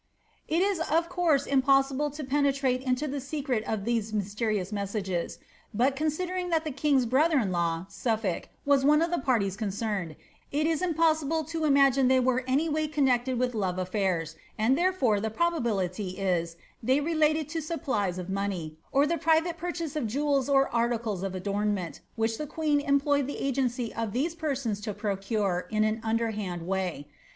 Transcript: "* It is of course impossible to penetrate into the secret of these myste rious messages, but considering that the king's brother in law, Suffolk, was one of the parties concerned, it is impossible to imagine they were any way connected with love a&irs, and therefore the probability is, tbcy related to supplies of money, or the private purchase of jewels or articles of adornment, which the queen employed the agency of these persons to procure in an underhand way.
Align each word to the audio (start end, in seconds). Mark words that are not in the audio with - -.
"* 0.27 0.39
It 0.47 0.63
is 0.63 0.79
of 0.79 1.09
course 1.09 1.45
impossible 1.45 2.09
to 2.09 2.23
penetrate 2.23 2.81
into 2.81 3.07
the 3.07 3.21
secret 3.21 3.63
of 3.65 3.85
these 3.85 4.11
myste 4.13 4.41
rious 4.41 4.71
messages, 4.71 5.37
but 5.75 5.95
considering 5.95 6.49
that 6.49 6.63
the 6.63 6.71
king's 6.71 7.05
brother 7.05 7.37
in 7.37 7.51
law, 7.51 7.85
Suffolk, 7.87 8.49
was 8.65 8.83
one 8.83 9.03
of 9.03 9.11
the 9.11 9.19
parties 9.19 9.55
concerned, 9.55 10.15
it 10.51 10.65
is 10.65 10.81
impossible 10.81 11.43
to 11.43 11.65
imagine 11.65 12.07
they 12.07 12.19
were 12.19 12.43
any 12.47 12.67
way 12.67 12.87
connected 12.87 13.37
with 13.37 13.53
love 13.53 13.77
a&irs, 13.77 14.33
and 14.57 14.75
therefore 14.75 15.21
the 15.21 15.29
probability 15.29 16.17
is, 16.17 16.55
tbcy 16.83 17.05
related 17.05 17.47
to 17.49 17.61
supplies 17.61 18.17
of 18.17 18.27
money, 18.27 18.79
or 18.91 19.05
the 19.05 19.19
private 19.19 19.55
purchase 19.55 19.95
of 19.95 20.07
jewels 20.07 20.49
or 20.49 20.67
articles 20.69 21.21
of 21.21 21.35
adornment, 21.35 21.99
which 22.15 22.39
the 22.39 22.47
queen 22.47 22.79
employed 22.81 23.27
the 23.27 23.37
agency 23.37 23.93
of 23.93 24.13
these 24.13 24.33
persons 24.33 24.81
to 24.81 24.95
procure 24.95 25.67
in 25.69 25.83
an 25.83 26.01
underhand 26.03 26.65
way. 26.65 27.07